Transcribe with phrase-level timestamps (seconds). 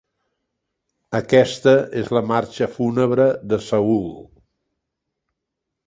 [1.19, 4.05] Aquesta és la Marxa fúnebre de "Saul".